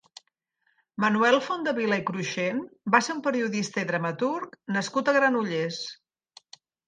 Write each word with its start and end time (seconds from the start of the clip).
Manuel 1.03 1.35
Fontdevila 1.47 1.99
i 2.01 2.05
Cruixent 2.07 2.63
va 2.95 3.01
ser 3.07 3.15
un 3.17 3.21
periodista 3.29 3.83
i 3.83 3.87
dramaturg 3.91 4.57
nascut 4.79 5.11
a 5.13 5.17
Granollers. 5.19 5.81